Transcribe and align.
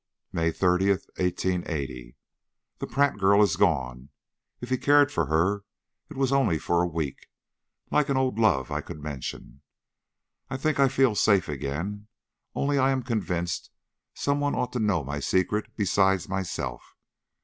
"MAY 0.33 0.49
30, 0.51 0.89
1880. 0.89 2.15
The 2.79 2.87
Pratt 2.87 3.19
girl 3.19 3.43
is 3.43 3.55
gone. 3.55 4.09
If 4.59 4.71
he 4.71 4.79
cared 4.79 5.11
for 5.11 5.27
her 5.27 5.63
it 6.09 6.17
was 6.17 6.31
only 6.31 6.57
for 6.57 6.81
a 6.81 6.87
week, 6.87 7.27
like 7.91 8.09
an 8.09 8.17
old 8.17 8.39
love 8.39 8.71
I 8.71 8.81
could 8.81 8.99
mention. 8.99 9.61
I 10.49 10.57
think 10.57 10.79
I 10.79 10.87
feel 10.87 11.13
safe 11.13 11.47
again, 11.47 12.07
only 12.55 12.79
I 12.79 12.89
am 12.89 13.03
convinced 13.03 13.69
some 14.15 14.39
one 14.39 14.55
ought 14.55 14.73
to 14.73 14.79
know 14.79 15.03
my 15.03 15.19
secret 15.19 15.69
besides 15.77 16.27
myself. 16.27 16.95